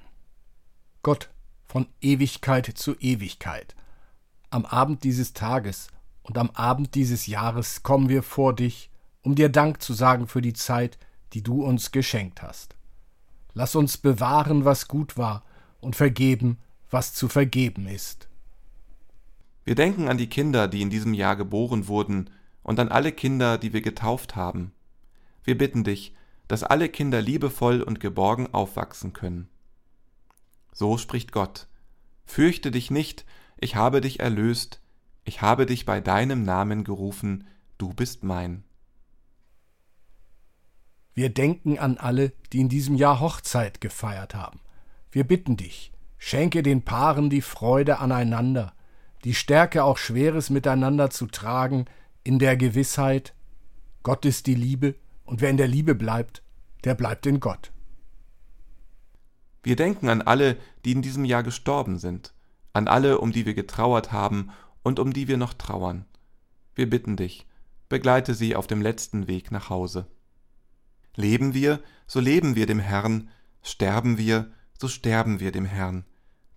Gott 1.03 1.29
von 1.65 1.85
Ewigkeit 1.99 2.65
zu 2.65 2.95
Ewigkeit, 2.95 3.75
am 4.51 4.65
Abend 4.65 5.03
dieses 5.03 5.33
Tages 5.33 5.89
und 6.23 6.37
am 6.37 6.51
Abend 6.51 6.95
dieses 6.95 7.27
Jahres 7.27 7.83
kommen 7.83 8.07
wir 8.07 8.23
vor 8.23 8.55
dich, 8.55 8.89
um 9.21 9.35
dir 9.35 9.49
Dank 9.49 9.81
zu 9.81 9.91
sagen 9.91 10.27
für 10.27 10.41
die 10.41 10.53
Zeit, 10.53 10.97
die 11.33 11.43
du 11.43 11.61
uns 11.61 11.91
geschenkt 11.91 12.41
hast. 12.41 12.77
Lass 13.53 13.75
uns 13.75 13.97
bewahren, 13.97 14.63
was 14.63 14.87
gut 14.87 15.17
war, 15.17 15.43
und 15.81 15.97
vergeben, 15.97 16.57
was 16.89 17.13
zu 17.13 17.27
vergeben 17.27 17.85
ist. 17.85 18.29
Wir 19.65 19.75
denken 19.75 20.07
an 20.07 20.17
die 20.17 20.29
Kinder, 20.29 20.69
die 20.69 20.81
in 20.81 20.89
diesem 20.89 21.13
Jahr 21.13 21.35
geboren 21.35 21.89
wurden, 21.89 22.29
und 22.63 22.79
an 22.79 22.87
alle 22.87 23.11
Kinder, 23.11 23.57
die 23.57 23.73
wir 23.73 23.81
getauft 23.81 24.37
haben. 24.37 24.71
Wir 25.43 25.57
bitten 25.57 25.83
dich, 25.83 26.13
dass 26.47 26.63
alle 26.63 26.89
Kinder 26.89 27.21
liebevoll 27.21 27.81
und 27.81 27.99
geborgen 27.99 28.53
aufwachsen 28.53 29.13
können. 29.13 29.49
So 30.73 30.97
spricht 30.97 31.31
Gott. 31.31 31.67
Fürchte 32.25 32.71
dich 32.71 32.91
nicht, 32.91 33.25
ich 33.57 33.75
habe 33.75 34.01
dich 34.01 34.19
erlöst, 34.19 34.81
ich 35.23 35.41
habe 35.41 35.65
dich 35.65 35.85
bei 35.85 35.99
deinem 36.01 36.43
Namen 36.43 36.83
gerufen, 36.83 37.47
du 37.77 37.93
bist 37.93 38.23
mein. 38.23 38.63
Wir 41.13 41.29
denken 41.29 41.79
an 41.79 41.97
alle, 41.97 42.31
die 42.53 42.59
in 42.59 42.69
diesem 42.69 42.95
Jahr 42.95 43.19
Hochzeit 43.19 43.81
gefeiert 43.81 44.35
haben. 44.35 44.59
Wir 45.11 45.23
bitten 45.23 45.57
dich, 45.57 45.91
schenke 46.17 46.61
den 46.61 46.83
Paaren 46.83 47.29
die 47.29 47.41
Freude 47.41 47.97
aneinander, 47.99 48.73
die 49.23 49.33
Stärke 49.33 49.83
auch 49.83 49.97
Schweres 49.97 50.49
miteinander 50.49 51.09
zu 51.09 51.25
tragen, 51.25 51.85
in 52.23 52.39
der 52.39 52.55
Gewissheit, 52.55 53.33
Gott 54.03 54.25
ist 54.25 54.47
die 54.47 54.55
Liebe, 54.55 54.95
und 55.27 55.41
wer 55.41 55.49
in 55.49 55.57
der 55.57 55.67
Liebe 55.67 55.93
bleibt, 55.93 56.41
der 56.83 56.95
bleibt 56.95 57.25
in 57.25 57.39
Gott. 57.39 57.71
Wir 59.61 59.75
denken 59.75 60.09
an 60.09 60.21
alle, 60.21 60.57
die 60.85 60.93
in 60.93 61.01
diesem 61.01 61.25
Jahr 61.25 61.43
gestorben 61.43 61.99
sind, 61.99 62.33
an 62.73 62.87
alle, 62.87 63.19
um 63.19 63.31
die 63.31 63.45
wir 63.45 63.53
getrauert 63.53 64.11
haben 64.11 64.49
und 64.81 64.99
um 64.99 65.13
die 65.13 65.27
wir 65.27 65.37
noch 65.37 65.53
trauern. 65.53 66.05
Wir 66.73 66.89
bitten 66.89 67.17
dich, 67.17 67.45
begleite 67.89 68.33
sie 68.33 68.55
auf 68.55 68.67
dem 68.67 68.81
letzten 68.81 69.27
Weg 69.27 69.51
nach 69.51 69.69
Hause. 69.69 70.07
Leben 71.15 71.53
wir, 71.53 71.81
so 72.05 72.19
leben 72.19 72.55
wir 72.55 72.65
dem 72.65 72.79
Herrn, 72.79 73.29
sterben 73.61 74.17
wir, 74.17 74.51
so 74.79 74.87
sterben 74.87 75.39
wir 75.39 75.51
dem 75.51 75.65
Herrn. 75.65 76.05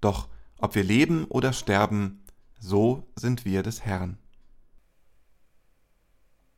Doch 0.00 0.28
ob 0.58 0.74
wir 0.74 0.84
leben 0.84 1.24
oder 1.24 1.52
sterben, 1.52 2.22
so 2.58 3.10
sind 3.16 3.44
wir 3.44 3.62
des 3.62 3.84
Herrn. 3.84 4.18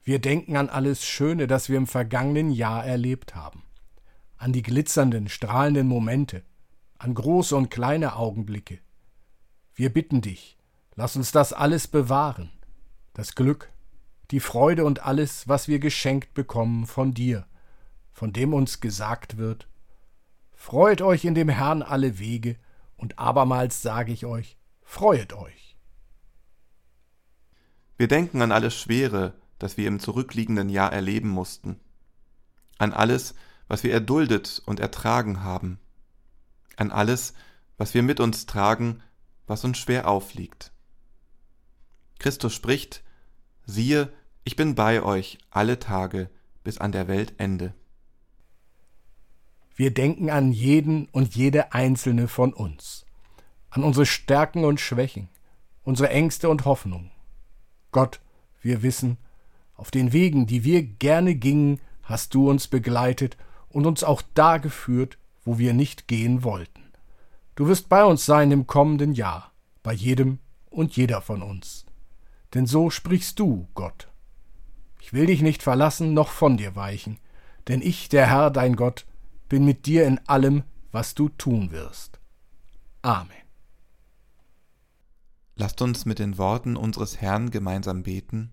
Wir 0.04 0.18
denken 0.18 0.56
an 0.56 0.68
alles 0.68 1.04
Schöne, 1.04 1.46
das 1.46 1.68
wir 1.68 1.76
im 1.76 1.86
vergangenen 1.86 2.50
Jahr 2.50 2.84
erlebt 2.84 3.34
haben. 3.34 3.62
An 4.36 4.52
die 4.52 4.62
glitzernden, 4.62 5.28
strahlenden 5.28 5.86
Momente, 5.86 6.42
an 6.98 7.14
große 7.14 7.56
und 7.56 7.70
kleine 7.70 8.16
Augenblicke. 8.16 8.80
Wir 9.74 9.92
bitten 9.92 10.20
dich, 10.20 10.58
lass 10.96 11.14
uns 11.14 11.30
das 11.30 11.52
alles 11.52 11.86
bewahren. 11.86 12.50
Das 13.14 13.34
Glück, 13.34 13.70
die 14.32 14.40
Freude 14.40 14.84
und 14.84 15.04
alles, 15.04 15.46
was 15.46 15.68
wir 15.68 15.78
geschenkt 15.78 16.34
bekommen 16.34 16.86
von 16.86 17.14
dir, 17.14 17.46
von 18.10 18.32
dem 18.32 18.54
uns 18.54 18.80
gesagt 18.80 19.36
wird, 19.36 19.68
Freut 20.54 21.02
euch 21.02 21.24
in 21.24 21.34
dem 21.34 21.48
Herrn 21.48 21.82
alle 21.82 22.20
Wege, 22.20 22.56
und 22.96 23.18
abermals 23.18 23.82
sage 23.82 24.12
ich 24.12 24.26
euch, 24.26 24.56
freuet 24.80 25.32
euch. 25.32 25.76
Wir 27.96 28.06
denken 28.06 28.40
an 28.42 28.52
alles 28.52 28.78
Schwere, 28.78 29.34
das 29.62 29.76
wir 29.76 29.86
im 29.86 30.00
zurückliegenden 30.00 30.68
Jahr 30.68 30.92
erleben 30.92 31.28
mussten, 31.28 31.78
an 32.78 32.92
alles, 32.92 33.34
was 33.68 33.84
wir 33.84 33.92
erduldet 33.92 34.60
und 34.66 34.80
ertragen 34.80 35.44
haben, 35.44 35.78
an 36.76 36.90
alles, 36.90 37.34
was 37.76 37.94
wir 37.94 38.02
mit 38.02 38.18
uns 38.18 38.46
tragen, 38.46 39.02
was 39.46 39.64
uns 39.64 39.78
schwer 39.78 40.08
aufliegt. 40.08 40.72
Christus 42.18 42.54
spricht, 42.54 43.04
siehe, 43.64 44.12
ich 44.42 44.56
bin 44.56 44.74
bei 44.74 45.02
euch 45.02 45.38
alle 45.50 45.78
Tage 45.78 46.28
bis 46.64 46.78
an 46.78 46.90
der 46.90 47.06
Weltende. 47.06 47.72
Wir 49.76 49.94
denken 49.94 50.28
an 50.28 50.52
jeden 50.52 51.06
und 51.06 51.36
jede 51.36 51.72
einzelne 51.72 52.26
von 52.26 52.52
uns, 52.52 53.06
an 53.70 53.84
unsere 53.84 54.06
Stärken 54.06 54.64
und 54.64 54.80
Schwächen, 54.80 55.28
unsere 55.84 56.10
Ängste 56.10 56.48
und 56.48 56.64
Hoffnungen. 56.64 57.12
Gott, 57.92 58.20
wir 58.60 58.82
wissen, 58.82 59.18
auf 59.74 59.90
den 59.90 60.12
Wegen, 60.12 60.46
die 60.46 60.64
wir 60.64 60.82
gerne 60.82 61.34
gingen, 61.34 61.80
hast 62.02 62.34
du 62.34 62.48
uns 62.50 62.68
begleitet 62.68 63.36
und 63.68 63.86
uns 63.86 64.04
auch 64.04 64.22
da 64.34 64.58
geführt, 64.58 65.18
wo 65.44 65.58
wir 65.58 65.72
nicht 65.72 66.08
gehen 66.08 66.44
wollten. 66.44 66.82
Du 67.54 67.66
wirst 67.66 67.88
bei 67.88 68.04
uns 68.04 68.24
sein 68.24 68.50
im 68.50 68.66
kommenden 68.66 69.12
Jahr, 69.12 69.52
bei 69.82 69.92
jedem 69.92 70.38
und 70.70 70.96
jeder 70.96 71.20
von 71.20 71.42
uns. 71.42 71.86
Denn 72.54 72.66
so 72.66 72.90
sprichst 72.90 73.38
du, 73.38 73.68
Gott. 73.74 74.08
Ich 75.00 75.12
will 75.12 75.26
dich 75.26 75.42
nicht 75.42 75.62
verlassen 75.62 76.14
noch 76.14 76.28
von 76.28 76.56
dir 76.56 76.76
weichen, 76.76 77.18
denn 77.68 77.82
ich, 77.82 78.08
der 78.08 78.28
Herr, 78.28 78.50
dein 78.50 78.76
Gott, 78.76 79.06
bin 79.48 79.64
mit 79.64 79.86
dir 79.86 80.06
in 80.06 80.18
allem, 80.26 80.62
was 80.90 81.14
du 81.14 81.28
tun 81.28 81.70
wirst. 81.70 82.20
Amen. 83.02 83.36
Lasst 85.56 85.82
uns 85.82 86.06
mit 86.06 86.18
den 86.18 86.38
Worten 86.38 86.76
unseres 86.76 87.20
Herrn 87.20 87.50
gemeinsam 87.50 88.02
beten. 88.02 88.52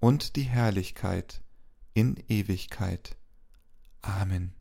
und 0.00 0.36
die 0.36 0.42
Herrlichkeit 0.42 1.42
in 1.94 2.16
Ewigkeit. 2.28 3.16
Amen. 4.02 4.54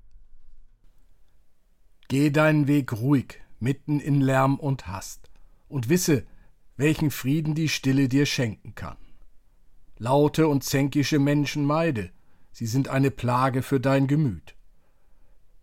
Geh 2.08 2.32
deinen 2.32 2.68
Weg 2.68 2.94
ruhig, 2.94 3.42
mitten 3.60 4.00
in 4.00 4.22
Lärm 4.22 4.56
und 4.60 4.88
Hast, 4.88 5.30
und 5.68 5.90
wisse, 5.90 6.26
welchen 6.78 7.12
Frieden 7.12 7.54
die 7.54 7.70
Stille 7.70 8.08
dir 8.08 8.26
schenken 8.26 8.76
kann. 8.76 8.98
Laute 9.98 10.48
und 10.48 10.64
zänkische 10.64 11.20
Menschen 11.20 11.66
meide, 11.66 12.12
sie 12.52 12.68
sind 12.68 12.88
eine 12.88 13.12
Plage 13.12 13.62
für 13.62 13.80
dein 13.80 14.08
Gemüt. 14.08 14.56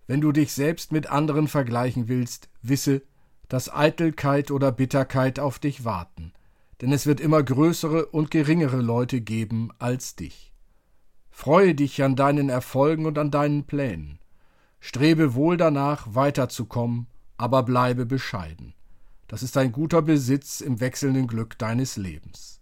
Wenn 0.06 0.20
du 0.20 0.32
dich 0.32 0.52
selbst 0.52 0.92
mit 0.92 1.06
anderen 1.06 1.48
vergleichen 1.48 2.08
willst, 2.08 2.50
wisse, 2.60 3.02
dass 3.48 3.72
Eitelkeit 3.72 4.50
oder 4.50 4.70
Bitterkeit 4.70 5.38
auf 5.38 5.58
dich 5.58 5.84
warten, 5.84 6.32
denn 6.80 6.92
es 6.92 7.06
wird 7.06 7.20
immer 7.20 7.42
größere 7.42 8.06
und 8.06 8.30
geringere 8.30 8.80
Leute 8.80 9.20
geben 9.20 9.70
als 9.78 10.16
dich. 10.16 10.52
Freue 11.30 11.74
dich 11.74 12.02
an 12.02 12.16
deinen 12.16 12.48
Erfolgen 12.48 13.06
und 13.06 13.18
an 13.18 13.30
deinen 13.30 13.64
Plänen. 13.64 14.18
Strebe 14.80 15.34
wohl 15.34 15.56
danach, 15.56 16.14
weiterzukommen, 16.14 17.06
aber 17.36 17.62
bleibe 17.62 18.06
bescheiden. 18.06 18.74
Das 19.28 19.42
ist 19.42 19.56
ein 19.56 19.72
guter 19.72 20.02
Besitz 20.02 20.60
im 20.60 20.80
wechselnden 20.80 21.26
Glück 21.26 21.58
deines 21.58 21.96
Lebens. 21.96 22.60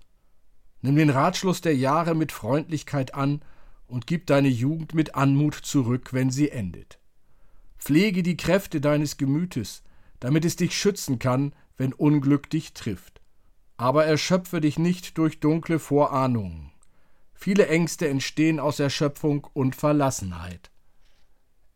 Nimm 0.81 0.97
den 0.97 1.11
Ratschluss 1.11 1.61
der 1.61 1.77
Jahre 1.77 2.15
mit 2.15 2.33
Freundlichkeit 2.33 3.15
an 3.15 3.43
und 3.87 4.07
gib 4.07 4.27
deine 4.27 4.49
Jugend 4.49 4.95
mit 4.95 5.15
Anmut 5.15 5.55
zurück, 5.55 6.13
wenn 6.13 6.31
sie 6.31 6.51
endet. 6.51 6.99
Pflege 7.79 8.23
die 8.23 8.37
Kräfte 8.37 8.81
deines 8.81 9.17
Gemütes, 9.17 9.83
damit 10.21 10.45
es 10.45 10.57
dich 10.57 10.77
schützen 10.77 11.19
kann, 11.19 11.53
wenn 11.77 11.93
Unglück 11.93 12.49
dich 12.49 12.75
trifft. 12.75 13.22
Aber 13.83 14.07
erschöpfe 14.07 14.61
dich 14.61 14.79
nicht 14.79 15.19
durch 15.19 15.41
dunkle 15.41 15.81
Vorahnungen. 15.81 16.71
Viele 17.35 17.67
Ängste 17.67 18.09
entstehen 18.09 18.61
aus 18.61 18.79
Erschöpfung 18.79 19.45
und 19.55 19.75
Verlassenheit. 19.75 20.71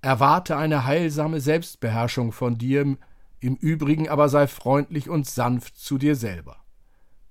Erwarte 0.03 0.57
eine 0.57 0.85
heilsame 0.85 1.41
Selbstbeherrschung 1.41 2.31
von 2.31 2.59
dir, 2.59 2.97
im 3.41 3.57
Übrigen 3.57 4.09
aber 4.09 4.29
sei 4.29 4.47
freundlich 4.47 5.09
und 5.09 5.27
sanft 5.27 5.79
zu 5.79 5.99
dir 5.99 6.15
selber. 6.15 6.59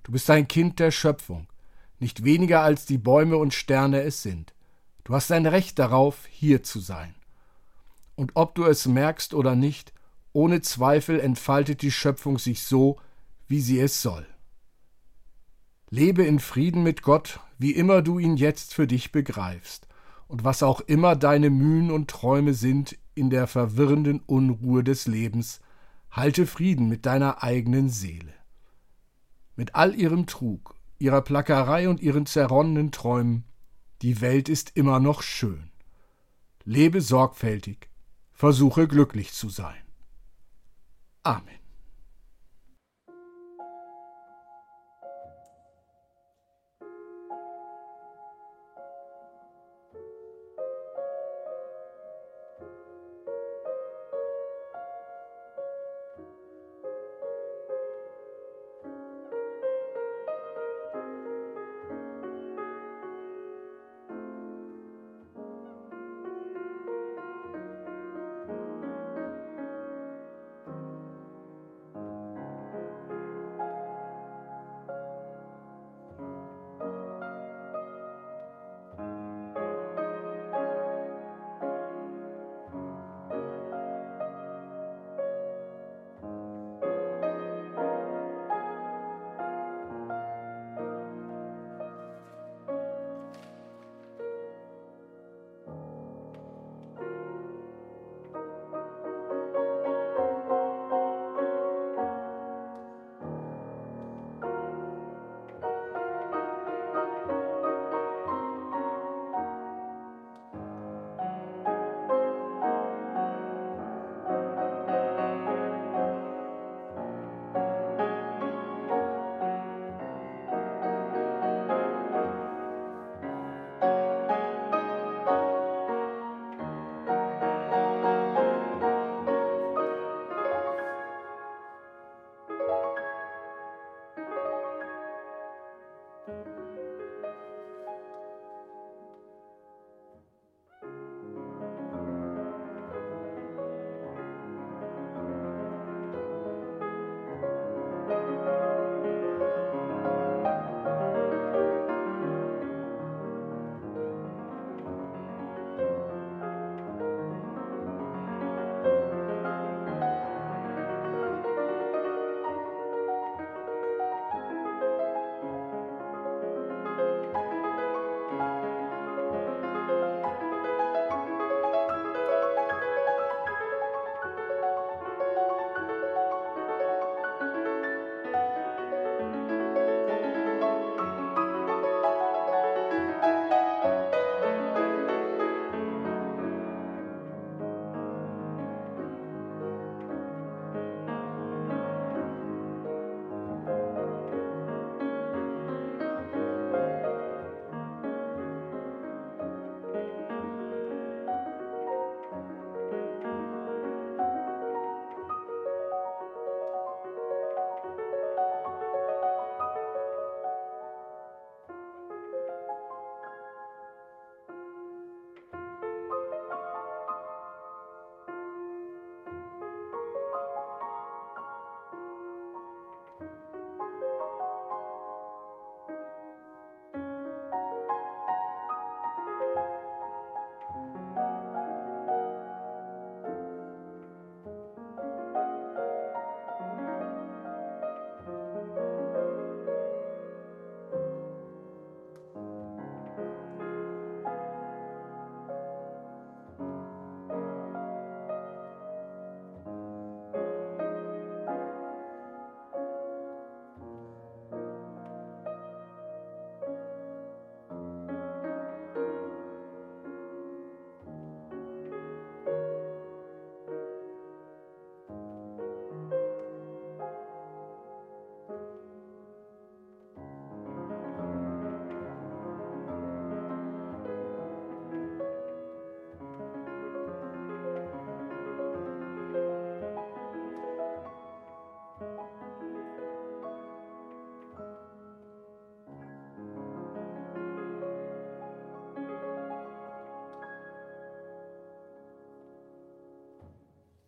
Du 0.03 0.11
bist 0.11 0.29
ein 0.29 0.45
Kind 0.45 0.77
der 0.81 0.91
Schöpfung, 0.91 1.47
nicht 1.99 2.25
weniger 2.25 2.59
als 2.59 2.85
die 2.85 2.97
Bäume 2.97 3.37
und 3.37 3.53
Sterne 3.53 4.01
es 4.01 4.23
sind. 4.23 4.53
Du 5.05 5.13
hast 5.13 5.31
ein 5.31 5.45
Recht 5.45 5.79
darauf, 5.79 6.25
hier 6.29 6.63
zu 6.63 6.81
sein. 6.81 7.15
Und 8.15 8.31
ob 8.33 8.55
du 8.55 8.65
es 8.65 8.85
merkst 8.87 9.35
oder 9.35 9.55
nicht, 9.55 9.93
ohne 10.33 10.59
Zweifel 10.59 11.21
entfaltet 11.21 11.81
die 11.81 11.91
Schöpfung 11.91 12.39
sich 12.39 12.63
so, 12.63 12.97
wie 13.47 13.61
sie 13.61 13.79
es 13.79 14.01
soll. 14.01 14.27
Lebe 15.95 16.25
in 16.25 16.39
Frieden 16.39 16.83
mit 16.83 17.03
Gott, 17.03 17.39
wie 17.57 17.71
immer 17.71 18.01
du 18.01 18.19
ihn 18.19 18.35
jetzt 18.35 18.73
für 18.73 18.85
dich 18.85 19.13
begreifst, 19.13 19.87
und 20.27 20.43
was 20.43 20.61
auch 20.61 20.81
immer 20.81 21.15
deine 21.15 21.49
Mühen 21.49 21.89
und 21.89 22.09
Träume 22.09 22.53
sind 22.53 22.97
in 23.13 23.29
der 23.29 23.47
verwirrenden 23.47 24.19
Unruhe 24.19 24.83
des 24.83 25.07
Lebens, 25.07 25.61
halte 26.11 26.47
Frieden 26.47 26.89
mit 26.89 27.05
deiner 27.05 27.43
eigenen 27.43 27.87
Seele. 27.87 28.33
Mit 29.55 29.75
all 29.75 29.95
ihrem 29.95 30.27
Trug, 30.27 30.75
ihrer 30.99 31.21
Plackerei 31.21 31.87
und 31.87 32.01
ihren 32.01 32.25
zerronnenen 32.25 32.91
Träumen, 32.91 33.45
die 34.01 34.19
Welt 34.19 34.49
ist 34.49 34.75
immer 34.75 34.99
noch 34.99 35.21
schön. 35.21 35.71
Lebe 36.65 36.99
sorgfältig, 36.99 37.89
versuche 38.33 38.89
glücklich 38.89 39.31
zu 39.31 39.47
sein. 39.47 39.81
Amen. 41.23 41.64